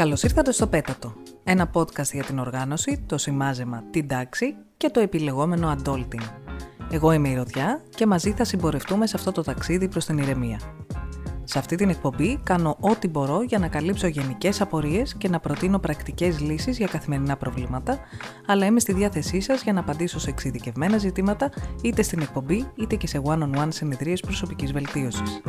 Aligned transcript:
Καλώς 0.00 0.22
ήρθατε 0.22 0.52
στο 0.52 0.66
Πέτατο, 0.66 1.12
ένα 1.44 1.70
podcast 1.72 2.12
για 2.12 2.24
την 2.24 2.38
οργάνωση, 2.38 3.04
το 3.06 3.18
σημάζεμα, 3.18 3.84
την 3.90 4.08
τάξη 4.08 4.56
και 4.76 4.88
το 4.88 5.00
επιλεγόμενο 5.00 5.76
adulting. 5.76 6.22
Εγώ 6.90 7.12
είμαι 7.12 7.28
η 7.28 7.34
Ρωδιά 7.34 7.82
και 7.94 8.06
μαζί 8.06 8.32
θα 8.32 8.44
συμπορευτούμε 8.44 9.06
σε 9.06 9.16
αυτό 9.16 9.32
το 9.32 9.42
ταξίδι 9.42 9.88
προς 9.88 10.04
την 10.04 10.18
ηρεμία. 10.18 10.60
Σε 11.44 11.58
αυτή 11.58 11.76
την 11.76 11.88
εκπομπή 11.88 12.40
κάνω 12.42 12.76
ό,τι 12.80 13.08
μπορώ 13.08 13.42
για 13.42 13.58
να 13.58 13.68
καλύψω 13.68 14.06
γενικές 14.06 14.60
απορίες 14.60 15.14
και 15.14 15.28
να 15.28 15.40
προτείνω 15.40 15.78
πρακτικές 15.78 16.40
λύσεις 16.40 16.76
για 16.76 16.86
καθημερινά 16.86 17.36
προβλήματα, 17.36 17.98
αλλά 18.46 18.66
είμαι 18.66 18.80
στη 18.80 18.92
διάθεσή 18.92 19.40
σας 19.40 19.62
για 19.62 19.72
να 19.72 19.80
απαντήσω 19.80 20.18
σε 20.18 20.30
εξειδικευμένα 20.30 20.98
ζητήματα 20.98 21.50
είτε 21.82 22.02
στην 22.02 22.20
εκπομπή 22.20 22.70
είτε 22.74 22.96
και 22.96 23.06
σε 23.06 23.22
one-on-one 23.24 23.68
συνεδρίες 23.68 24.20
προσωπικής 24.20 24.72
βελτίωσης. 24.72 25.40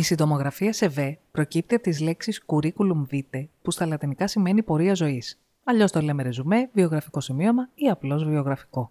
Η 0.00 0.02
συντομογραφία 0.02 0.72
σε 0.72 0.88
ΒΕ 0.88 1.18
προκύπτει 1.30 1.74
από 1.74 1.84
τις 1.84 2.00
λέξεις 2.00 2.44
curriculum 2.46 3.06
vitae, 3.10 3.46
που 3.62 3.70
στα 3.70 3.86
λατινικά 3.86 4.26
σημαίνει 4.26 4.62
πορεία 4.62 4.94
ζωής. 4.94 5.38
Αλλιώς 5.64 5.92
το 5.92 6.00
λέμε 6.00 6.22
ρεζουμέ, 6.22 6.70
βιογραφικό 6.72 7.20
σημείωμα 7.20 7.68
ή 7.74 7.88
απλώς 7.88 8.24
βιογραφικό. 8.24 8.90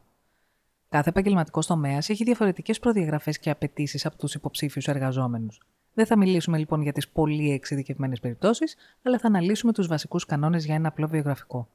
Κάθε 0.90 1.10
επαγγελματικό 1.10 1.62
τομέας 1.62 2.10
έχει 2.10 2.24
διαφορετικές 2.24 2.80
προδιαγραφές 2.80 3.40
και 3.40 3.50
απαιτήσεις 3.50 4.06
από 4.06 4.18
τους 4.18 4.34
υποψήφιους 4.34 4.88
εργαζόμενους. 4.88 5.62
Δεν 5.94 6.06
θα 6.06 6.18
μιλήσουμε 6.18 6.58
λοιπόν 6.58 6.82
για 6.82 6.94
τις 6.94 7.10
πολύ 7.10 7.52
εξειδικευμένες 7.52 8.20
περιπτώσεις, 8.20 8.76
αλλά 9.04 9.20
θα 9.20 9.28
αναλύσουμε 9.28 9.74
τους 9.74 9.88
βασικούς 9.88 10.26
κανόνες 10.26 10.66
για 10.66 10.76
ένα 10.76 10.88
απλό 10.88 11.08
βιογραφικό. 11.08 11.68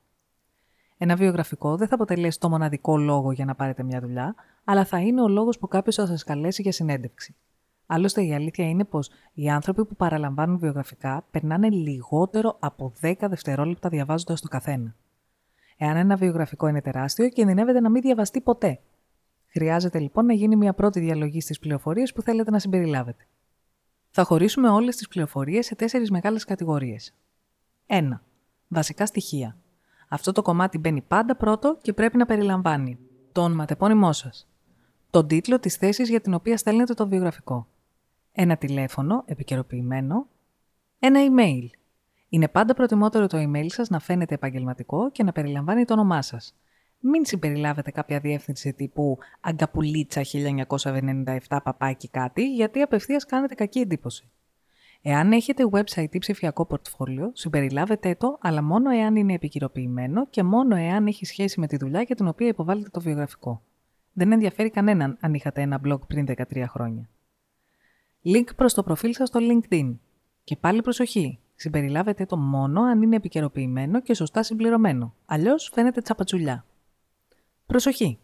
Ένα 0.98 1.16
βιογραφικό 1.16 1.76
δεν 1.76 1.88
θα 1.88 1.94
αποτελέσει 1.94 2.40
το 2.40 2.48
μοναδικό 2.48 2.98
λόγο 2.98 3.32
για 3.32 3.44
να 3.44 3.54
πάρετε 3.54 3.82
μια 3.82 4.00
δουλειά, 4.00 4.34
αλλά 4.64 4.84
θα 4.84 4.98
είναι 5.00 5.22
ο 5.22 5.28
λόγος 5.28 5.58
που 5.58 5.68
κάποιος 5.68 5.94
θα 5.94 6.06
σας 6.06 6.24
καλέσει 6.24 6.62
για 6.62 6.72
συνέντευξη. 6.72 7.34
Άλλωστε, 7.86 8.22
η 8.22 8.34
αλήθεια 8.34 8.68
είναι 8.68 8.84
πως 8.84 9.10
οι 9.32 9.50
άνθρωποι 9.50 9.84
που 9.84 9.96
παραλαμβάνουν 9.96 10.58
βιογραφικά 10.58 11.26
περνάνε 11.30 11.68
λιγότερο 11.68 12.56
από 12.60 12.92
10 13.00 13.14
δευτερόλεπτα 13.20 13.88
διαβάζοντας 13.88 14.40
το 14.40 14.48
καθένα. 14.48 14.94
Εάν 15.76 15.96
ένα 15.96 16.16
βιογραφικό 16.16 16.68
είναι 16.68 16.80
τεράστιο, 16.80 17.28
κινδυνεύεται 17.28 17.80
να 17.80 17.90
μην 17.90 18.02
διαβαστεί 18.02 18.40
ποτέ. 18.40 18.80
Χρειάζεται 19.46 19.98
λοιπόν 19.98 20.26
να 20.26 20.32
γίνει 20.32 20.56
μια 20.56 20.74
πρώτη 20.74 21.00
διαλογή 21.00 21.40
στις 21.40 21.58
πληροφορίες 21.58 22.12
που 22.12 22.22
θέλετε 22.22 22.50
να 22.50 22.58
συμπεριλάβετε. 22.58 23.26
Θα 24.10 24.24
χωρίσουμε 24.24 24.68
όλες 24.68 24.96
τις 24.96 25.08
πληροφορίες 25.08 25.66
σε 25.66 25.74
τέσσερις 25.74 26.10
μεγάλες 26.10 26.44
κατηγορίες. 26.44 27.14
1. 27.86 28.20
Βασικά 28.68 29.06
στοιχεία. 29.06 29.56
Αυτό 30.08 30.32
το 30.32 30.42
κομμάτι 30.42 30.78
μπαίνει 30.78 31.00
πάντα 31.00 31.36
πρώτο 31.36 31.78
και 31.82 31.92
πρέπει 31.92 32.16
να 32.16 32.26
περιλαμβάνει 32.26 32.98
το 33.32 33.42
ονοματεπώνυμό 33.42 34.12
σας, 34.12 34.48
τον 35.10 35.26
τίτλο 35.26 35.58
της 35.58 35.76
θέσης 35.76 36.08
για 36.08 36.20
την 36.20 36.34
οποία 36.34 36.56
στέλνετε 36.56 36.94
το 36.94 37.08
βιογραφικό, 37.08 37.66
ένα 38.34 38.56
τηλέφωνο 38.56 39.22
επικαιροποιημένο, 39.26 40.26
ένα 40.98 41.20
email. 41.20 41.66
Είναι 42.28 42.48
πάντα 42.48 42.74
προτιμότερο 42.74 43.26
το 43.26 43.38
email 43.38 43.66
σας 43.66 43.88
να 43.88 43.98
φαίνεται 43.98 44.34
επαγγελματικό 44.34 45.10
και 45.10 45.22
να 45.22 45.32
περιλαμβάνει 45.32 45.84
το 45.84 45.92
όνομά 45.92 46.22
σας. 46.22 46.54
Μην 47.00 47.24
συμπεριλάβετε 47.24 47.90
κάποια 47.90 48.20
διεύθυνση 48.20 48.72
τύπου 48.72 49.18
αγκαπουλίτσα 49.40 50.22
1997 50.24 51.58
παπάκι 51.62 52.08
κάτι, 52.08 52.54
γιατί 52.54 52.80
απευθείας 52.80 53.26
κάνετε 53.26 53.54
κακή 53.54 53.78
εντύπωση. 53.78 54.30
Εάν 55.02 55.32
έχετε 55.32 55.68
website 55.70 56.14
ή 56.14 56.18
ψηφιακό 56.18 56.66
πορτφόλιο, 56.66 57.30
συμπεριλάβετε 57.34 58.14
το, 58.14 58.38
αλλά 58.40 58.62
μόνο 58.62 58.90
εάν 58.90 59.16
είναι 59.16 59.32
επικυροποιημένο 59.32 60.26
και 60.26 60.42
μόνο 60.42 60.76
εάν 60.76 61.06
έχει 61.06 61.24
σχέση 61.24 61.60
με 61.60 61.66
τη 61.66 61.76
δουλειά 61.76 62.02
για 62.02 62.14
την 62.14 62.26
οποία 62.26 62.46
υποβάλλετε 62.46 62.88
το 62.88 63.00
βιογραφικό. 63.00 63.62
Δεν 64.12 64.32
ενδιαφέρει 64.32 64.70
κανέναν 64.70 65.16
αν 65.20 65.34
είχατε 65.34 65.60
ένα 65.62 65.80
blog 65.84 66.06
πριν 66.06 66.26
13 66.28 66.64
χρόνια. 66.68 67.08
Link 68.24 68.54
προς 68.56 68.74
το 68.74 68.82
προφίλ 68.82 69.12
σας 69.12 69.28
στο 69.28 69.40
LinkedIn. 69.42 69.96
Και 70.44 70.56
πάλι 70.56 70.82
προσοχή, 70.82 71.38
συμπεριλάβετε 71.54 72.26
το 72.26 72.36
μόνο 72.36 72.82
αν 72.82 73.02
είναι 73.02 73.16
επικαιροποιημένο 73.16 74.00
και 74.00 74.14
σωστά 74.14 74.42
συμπληρωμένο. 74.42 75.14
Αλλιώς 75.26 75.70
φαίνεται 75.72 76.00
τσαπατσουλιά. 76.00 76.64
Προσοχή! 77.66 78.18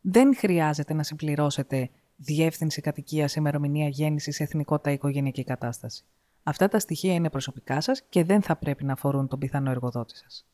Δεν 0.00 0.36
χρειάζεται 0.36 0.94
να 0.94 1.02
συμπληρώσετε 1.02 1.90
διεύθυνση 2.16 2.80
κατοικίας, 2.80 3.34
ημερομηνία 3.34 3.88
γέννησης, 3.88 4.40
εθνικότητα, 4.40 4.90
οικογενειακή 4.90 5.44
κατάσταση. 5.44 6.04
Αυτά 6.42 6.68
τα 6.68 6.78
στοιχεία 6.78 7.14
είναι 7.14 7.30
προσωπικά 7.30 7.80
σας 7.80 8.02
και 8.08 8.24
δεν 8.24 8.42
θα 8.42 8.56
πρέπει 8.56 8.84
να 8.84 8.92
αφορούν 8.92 9.28
τον 9.28 9.38
πιθανό 9.38 9.70
εργοδότη 9.70 10.16
σας. 10.16 10.46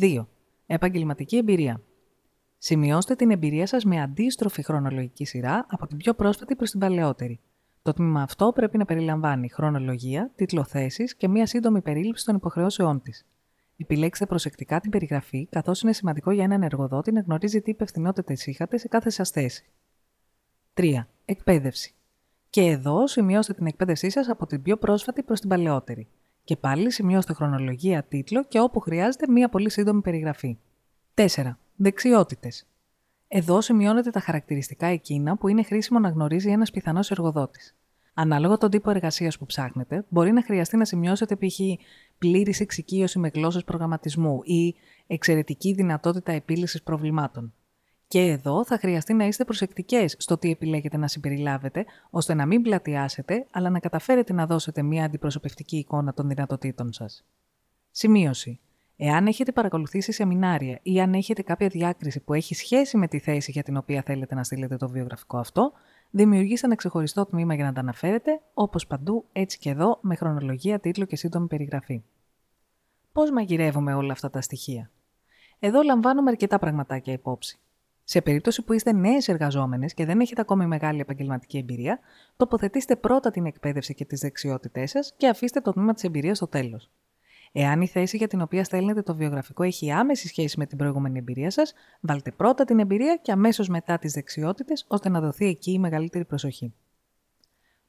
2. 0.00 0.26
Επαγγελματική 0.66 1.36
εμπειρία. 1.36 1.80
Σημειώστε 2.58 3.14
την 3.14 3.30
εμπειρία 3.30 3.66
σας 3.66 3.84
με 3.84 4.00
αντίστροφη 4.00 4.62
χρονολογική 4.62 5.24
σειρά 5.24 5.66
από 5.68 5.86
την 5.86 5.96
πιο 5.96 6.14
πρόσφατη 6.14 6.56
προς 6.56 6.70
την 6.70 6.80
παλαιότερη. 6.80 7.40
Το 7.82 7.92
τμήμα 7.92 8.22
αυτό 8.22 8.52
πρέπει 8.52 8.78
να 8.78 8.84
περιλαμβάνει 8.84 9.48
χρονολογία, 9.48 10.30
τίτλο 10.34 10.64
θέσης 10.64 11.16
και 11.16 11.28
μία 11.28 11.46
σύντομη 11.46 11.80
περίληψη 11.80 12.24
των 12.24 12.36
υποχρεώσεών 12.36 13.02
της. 13.02 13.26
Επιλέξτε 13.76 14.26
προσεκτικά 14.26 14.80
την 14.80 14.90
περιγραφή, 14.90 15.46
καθώς 15.50 15.82
είναι 15.82 15.92
σημαντικό 15.92 16.30
για 16.30 16.44
έναν 16.44 16.62
εργοδότη 16.62 17.12
να 17.12 17.20
γνωρίζει 17.20 17.60
τι 17.60 17.70
υπευθυνότητες 17.70 18.46
είχατε 18.46 18.78
σε 18.78 18.88
κάθε 18.88 19.10
σας 19.10 19.30
θέση. 19.30 19.64
3. 20.74 21.06
Εκπαίδευση. 21.24 21.94
Και 22.50 22.62
εδώ 22.62 23.06
σημειώστε 23.06 23.52
την 23.52 23.66
εκπαίδευσή 23.66 24.10
σας 24.10 24.28
από 24.28 24.46
την 24.46 24.62
πιο 24.62 24.76
πρόσφατη 24.76 25.22
προς 25.22 25.40
την 25.40 25.48
παλαιότερη. 25.48 26.08
Και 26.44 26.56
πάλι 26.56 26.90
σημειώστε 26.90 27.32
χρονολογία, 27.32 28.02
τίτλο 28.02 28.44
και 28.44 28.60
όπου 28.60 28.80
χρειάζεται 28.80 29.28
μία 29.28 29.48
πολύ 29.48 29.70
σύντομη 29.70 30.00
περιγραφή. 30.00 30.58
4. 31.14 31.26
Δεξιότητες. 31.76 32.66
Εδώ 33.34 33.60
σημειώνεται 33.60 34.10
τα 34.10 34.20
χαρακτηριστικά 34.20 34.86
εκείνα 34.86 35.36
που 35.36 35.48
είναι 35.48 35.62
χρήσιμο 35.62 35.98
να 35.98 36.08
γνωρίζει 36.08 36.50
ένας 36.50 36.70
πιθανός 36.70 37.10
εργοδότης. 37.10 37.76
Ανάλογα 38.14 38.58
τον 38.58 38.70
τύπο 38.70 38.90
εργασίας 38.90 39.38
που 39.38 39.46
ψάχνετε, 39.46 40.04
μπορεί 40.08 40.32
να 40.32 40.42
χρειαστεί 40.42 40.76
να 40.76 40.84
σημειώσετε 40.84 41.36
π.χ. 41.36 41.58
πλήρης 42.18 42.60
εξοικείωση 42.60 43.18
με 43.18 43.30
γλώσσες 43.34 43.64
προγραμματισμού 43.64 44.40
ή 44.42 44.74
εξαιρετική 45.06 45.72
δυνατότητα 45.72 46.32
επίλυσης 46.32 46.82
προβλημάτων. 46.82 47.52
Και 48.08 48.20
εδώ 48.20 48.64
θα 48.64 48.78
χρειαστεί 48.78 49.14
να 49.14 49.24
είστε 49.26 49.44
προσεκτικές 49.44 50.14
στο 50.18 50.38
τι 50.38 50.50
επιλέγετε 50.50 50.96
να 50.96 51.08
συμπεριλάβετε, 51.08 51.84
ώστε 52.10 52.34
να 52.34 52.46
μην 52.46 52.62
πλατιάσετε, 52.62 53.46
αλλά 53.50 53.70
να 53.70 53.78
καταφέρετε 53.78 54.32
να 54.32 54.46
δώσετε 54.46 54.82
μια 54.82 55.04
αντιπροσωπευτική 55.04 55.76
εικόνα 55.76 56.14
των 56.14 56.28
δυνατοτήτων 56.28 56.92
σας. 56.92 57.24
Σημείωση. 57.90 58.60
Εάν 59.04 59.26
έχετε 59.26 59.52
παρακολουθήσει 59.52 60.12
σεμινάρια 60.12 60.78
ή 60.82 61.00
αν 61.00 61.14
έχετε 61.14 61.42
κάποια 61.42 61.68
διάκριση 61.68 62.20
που 62.20 62.34
έχει 62.34 62.54
σχέση 62.54 62.96
με 62.96 63.08
τη 63.08 63.18
θέση 63.18 63.50
για 63.50 63.62
την 63.62 63.76
οποία 63.76 64.02
θέλετε 64.02 64.34
να 64.34 64.44
στείλετε 64.44 64.76
το 64.76 64.88
βιογραφικό 64.88 65.38
αυτό, 65.38 65.72
δημιουργήστε 66.10 66.66
ένα 66.66 66.76
ξεχωριστό 66.76 67.26
τμήμα 67.26 67.54
για 67.54 67.64
να 67.64 67.72
τα 67.72 67.80
αναφέρετε, 67.80 68.40
όπως 68.54 68.86
παντού, 68.86 69.24
έτσι 69.32 69.58
και 69.58 69.70
εδώ, 69.70 69.98
με 70.00 70.14
χρονολογία, 70.14 70.80
τίτλο 70.80 71.04
και 71.04 71.16
σύντομη 71.16 71.46
περιγραφή. 71.46 72.02
Πώς 73.12 73.30
μαγειρεύουμε 73.30 73.94
όλα 73.94 74.12
αυτά 74.12 74.30
τα 74.30 74.40
στοιχεία; 74.40 74.90
Εδώ 75.58 75.82
λαμβάνουμε 75.82 76.30
αρκετά 76.30 76.58
πραγματάκια 76.58 77.12
υπόψη. 77.12 77.58
Σε 78.04 78.20
περίπτωση 78.20 78.62
που 78.62 78.72
είστε 78.72 78.92
νέες 78.92 79.28
εργαζόμενες 79.28 79.94
και 79.94 80.04
δεν 80.04 80.20
έχετε 80.20 80.40
ακόμη 80.40 80.66
μεγάλη 80.66 81.00
επαγγελματική 81.00 81.58
εμπειρία, 81.58 81.98
τοποθετήστε 82.36 82.96
πρώτα 82.96 83.30
την 83.30 83.46
εκπαίδευση 83.46 83.94
και 83.94 84.04
τις 84.04 84.20
δεξιότητές 84.20 84.90
σας 84.90 85.14
και 85.16 85.28
αφήστε 85.28 85.60
το 85.60 85.72
τμήμα 85.72 85.94
της 85.94 86.04
εμπειρίας 86.04 86.36
στο 86.36 86.46
τέλος. 86.46 86.90
Εάν 87.52 87.80
η 87.80 87.86
θέση 87.86 88.16
για 88.16 88.28
την 88.28 88.40
οποία 88.40 88.64
στέλνετε 88.64 89.02
το 89.02 89.14
βιογραφικό 89.14 89.62
έχει 89.62 89.92
άμεση 89.92 90.28
σχέση 90.28 90.58
με 90.58 90.66
την 90.66 90.78
προηγούμενη 90.78 91.18
εμπειρία 91.18 91.50
σας, 91.50 91.72
βάλτε 92.00 92.30
πρώτα 92.30 92.64
την 92.64 92.78
εμπειρία 92.78 93.16
και 93.16 93.32
αμέσως 93.32 93.68
μετά 93.68 93.98
τις 93.98 94.12
δεξιότητες, 94.12 94.84
ώστε 94.88 95.08
να 95.08 95.20
δοθεί 95.20 95.46
εκεί 95.46 95.72
η 95.72 95.78
μεγαλύτερη 95.78 96.24
προσοχή. 96.24 96.74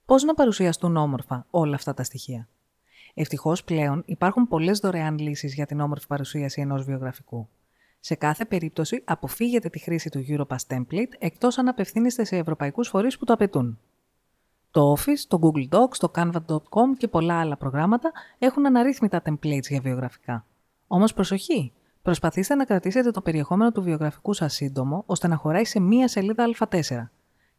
Πώς 0.05 0.23
να 0.23 0.33
παρουσιαστούν 0.33 0.97
όμορφα 0.97 1.45
όλα 1.49 1.75
αυτά 1.75 1.93
τα 1.93 2.03
στοιχεία; 2.03 2.47
Ευτυχώς 3.13 3.63
πλέον 3.63 4.03
υπάρχουν 4.05 4.47
πολλές 4.47 4.79
δωρεάν 4.79 5.17
λύσεις 5.17 5.53
για 5.53 5.65
την 5.65 5.79
όμορφη 5.79 6.07
παρουσίαση 6.07 6.61
ενός 6.61 6.83
βιογραφικού. 6.83 7.49
Σε 7.99 8.15
κάθε 8.15 8.45
περίπτωση, 8.45 9.01
αποφύγετε 9.05 9.69
τη 9.69 9.79
χρήση 9.79 10.09
του 10.09 10.25
Europass 10.27 10.75
Template 10.75 11.11
εκτός 11.19 11.57
αν 11.57 11.67
απευθύνεστε 11.67 12.23
σε 12.23 12.37
ευρωπαϊκούς 12.37 12.87
φορείς 12.87 13.17
που 13.17 13.25
το 13.25 13.33
απαιτούν. 13.33 13.79
Το 14.73 14.95
Office, 14.97 15.25
το 15.27 15.39
Google 15.41 15.69
Docs, 15.69 15.95
το 15.97 16.11
Canva.com 16.15 16.97
και 16.97 17.07
πολλά 17.07 17.39
άλλα 17.39 17.57
προγράμματα 17.57 18.11
έχουν 18.37 18.65
αναρρύθμιτα 18.65 19.21
templates 19.25 19.67
για 19.69 19.79
βιογραφικά. 19.81 20.45
Όμως 20.87 21.13
προσοχή! 21.13 21.71
Προσπαθήστε 22.01 22.55
να 22.55 22.65
κρατήσετε 22.65 23.11
το 23.11 23.21
περιεχόμενο 23.21 23.71
του 23.71 23.81
βιογραφικού 23.81 24.33
σας 24.33 24.53
σύντομο, 24.53 25.03
ώστε 25.05 25.27
να 25.27 25.35
χωράει 25.35 25.65
σε 25.65 25.79
μία 25.79 26.07
σελίδα 26.07 26.45
Α4. 26.59 27.09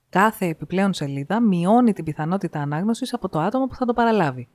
Κάθε 0.08 0.46
επιπλέον 0.46 0.92
σελίδα 0.92 1.40
μειώνει 1.40 1.92
την 1.92 2.04
πιθανότητα 2.04 2.60
ανάγνωσης 2.60 3.14
από 3.14 3.28
το 3.28 3.40
άτομο 3.40 3.66
που 3.66 3.74
θα 3.74 3.84
το 3.84 3.92
παραλάβει. 3.92 4.48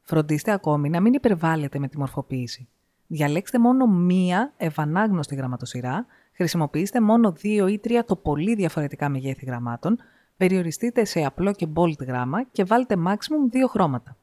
Φροντίστε 0.00 0.52
ακόμη 0.52 0.88
να 0.88 1.00
μην 1.00 1.12
υπερβάλλετε 1.12 1.78
με 1.78 1.88
τη 1.88 1.98
μορφοποίηση. 1.98 2.68
Διαλέξτε 3.06 3.58
μόνο 3.58 3.86
μία 3.86 4.52
ευανάγνωστη 4.56 5.34
γραμματοσυρά, 5.34 6.06
χρησιμοποιήστε 6.32 7.00
μόνο 7.00 7.32
δύο 7.32 7.68
ή 7.68 7.78
τρία 7.78 8.04
το 8.04 8.16
πολύ 8.16 8.54
διαφορετικά 8.54 9.08
μεγέθη 9.08 9.44
γραμμάτων, 9.44 9.98
περιοριστείτε 10.42 11.04
σε 11.04 11.24
απλό 11.24 11.52
και 11.52 11.66
bold 11.74 11.98
γράμμα 12.06 12.44
και 12.44 12.64
βάλτε 12.64 12.96
maximum 13.06 13.50
δύο 13.50 13.66
χρώματα. 13.66 14.16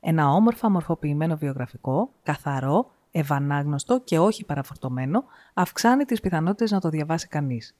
Ένα 0.00 0.28
όμορφα 0.28 0.70
μορφοποιημένο 0.70 1.36
βιογραφικό, 1.36 2.10
καθαρό, 2.22 2.90
ευανάγνωστο 3.10 4.00
και 4.00 4.18
όχι 4.18 4.44
παραφορτωμένο, 4.44 5.24
αυξάνει 5.54 6.04
τις 6.04 6.20
πιθανότητες 6.20 6.70
να 6.70 6.80
το 6.80 6.88
διαβάσει 6.88 7.28
κανείς. 7.28 7.76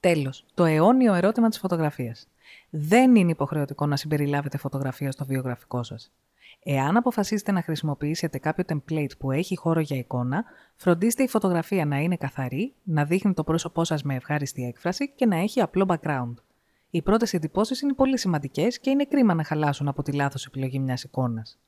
Τέλος, 0.00 0.44
το 0.54 0.64
αιώνιο 0.64 1.14
ερώτημα 1.14 1.48
της 1.48 1.58
φωτογραφίας. 1.58 2.28
Δεν 2.70 3.14
είναι 3.16 3.30
υποχρεωτικό 3.30 3.86
να 3.86 3.96
συμπεριλάβετε 3.96 4.58
φωτογραφία 4.58 5.10
στο 5.12 5.24
βιογραφικό 5.24 5.82
σας. 5.82 6.12
Εάν 6.62 6.96
αποφασίσετε 6.96 7.52
να 7.52 7.62
χρησιμοποιήσετε 7.62 8.38
κάποιο 8.38 8.64
template 8.68 9.18
που 9.18 9.30
έχει 9.30 9.56
χώρο 9.56 9.80
για 9.80 9.96
εικόνα, 9.96 10.44
φροντίστε 10.76 11.22
η 11.22 11.28
φωτογραφία 11.28 11.86
να 11.86 11.96
είναι 11.98 12.16
καθαρή, 12.16 12.74
να 12.82 13.04
δείχνει 13.04 13.32
το 13.32 13.44
πρόσωπό 13.44 13.84
σας 13.84 14.02
με 14.02 14.14
ευχάριστη 14.14 14.64
έκφραση 14.64 15.10
και 15.10 15.26
να 15.26 15.36
έχει 15.36 15.60
απλό 15.60 15.86
background. 15.88 16.34
Οι 16.94 17.02
πρώτες 17.02 17.34
εντυπώσεις 17.34 17.80
είναι 17.80 17.92
πολύ 17.92 18.18
σημαντικές 18.18 18.80
και 18.80 18.90
είναι 18.90 19.04
κρίμα 19.04 19.34
να 19.34 19.44
χαλάσουν 19.44 19.88
από 19.88 20.02
τη 20.02 20.12
λάθος 20.12 20.46
επιλογή 20.46 20.78
μιας 20.78 21.02
εικόνας. 21.02 21.58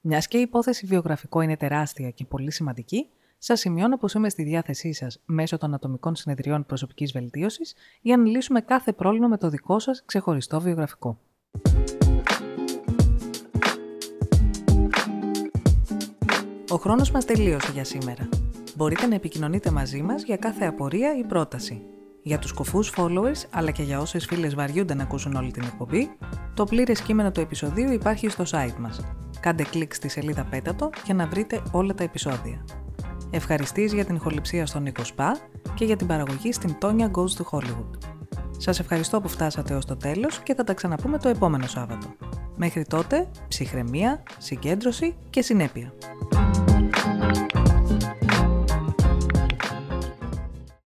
Μιας 0.00 0.28
και 0.28 0.38
η 0.38 0.40
υπόθεση 0.40 0.86
βιογραφικό 0.86 1.40
είναι 1.40 1.56
τεράστια 1.56 2.10
και 2.10 2.24
πολύ 2.24 2.50
σημαντική, 2.50 3.08
σας 3.38 3.60
σημειώνω 3.60 3.98
πως 3.98 4.14
είμαι 4.14 4.28
στη 4.28 4.42
διάθεσή 4.42 4.92
σας 4.92 5.20
μέσω 5.24 5.58
των 5.58 5.74
ατομικών 5.74 6.14
συνεδριών 6.14 6.66
προσωπικής 6.66 7.12
βελτίωσης 7.12 7.74
για 8.00 8.16
να 8.16 8.24
λύσουμε 8.24 8.60
κάθε 8.60 8.92
πρόβλημα 8.92 9.28
με 9.28 9.38
το 9.38 9.48
δικό 9.48 9.78
σας 9.78 10.02
ξεχωριστό 10.04 10.60
βιογραφικό. 10.60 11.18
Ο 16.70 16.76
χρόνος 16.76 17.10
μας 17.10 17.24
τελείωσε 17.24 17.72
για 17.72 17.84
σήμερα. 17.84 18.28
Μπορείτε 18.76 19.06
να 19.06 19.14
επικοινωνείτε 19.14 19.70
μαζί 19.70 20.02
μας 20.02 20.22
για 20.22 20.36
κάθε 20.36 20.64
απορία 20.64 21.16
ή 21.18 21.24
πρόταση. 21.24 21.82
Για 22.26 22.38
τους 22.38 22.52
κοφούς 22.52 22.92
followers, 22.96 23.44
αλλά 23.50 23.70
και 23.70 23.82
για 23.82 24.00
όσες 24.00 24.24
φίλες 24.24 24.54
βαριούνται 24.54 24.94
να 24.94 25.02
ακούσουν 25.02 25.34
όλη 25.34 25.50
την 25.50 25.62
εκπομπή, 25.62 26.10
το 26.54 26.64
πλήρες 26.64 27.00
κείμενο 27.00 27.30
του 27.30 27.40
επεισοδίου 27.40 27.92
υπάρχει 27.92 28.28
στο 28.28 28.44
site 28.50 28.76
μας. 28.78 29.00
Κάντε 29.40 29.62
κλικ 29.62 29.94
στη 29.94 30.08
σελίδα 30.08 30.44
Πέτατο 30.44 30.90
για 31.04 31.14
να 31.14 31.26
βρείτε 31.26 31.62
όλα 31.70 31.94
τα 31.94 32.04
επεισόδια. 32.04 32.64
Ευχαριστείς 33.30 33.92
για 33.92 34.04
την 34.04 34.14
ηχοληψία 34.14 34.66
στον 34.66 34.82
Νίκο 34.82 35.04
Σπα 35.04 35.36
και 35.74 35.84
για 35.84 35.96
την 35.96 36.06
παραγωγή 36.06 36.52
στην 36.52 36.76
Tonya 36.80 37.10
Goes 37.10 37.42
to 37.42 37.44
Hollywood. 37.50 37.98
Σας 38.58 38.78
ευχαριστώ 38.78 39.20
που 39.20 39.28
φτάσατε 39.28 39.74
ως 39.74 39.84
το 39.84 39.96
τέλος 39.96 40.38
και 40.38 40.54
θα 40.54 40.64
τα 40.64 40.74
ξαναπούμε 40.74 41.18
το 41.18 41.28
επόμενο 41.28 41.66
Σάββατο. 41.66 42.06
Μέχρι 42.56 42.84
τότε, 42.84 43.28
ψυχραιμία, 43.48 44.22
συγκέντρωση 44.38 45.16
και 45.30 45.42
συνέπεια. 45.42 45.92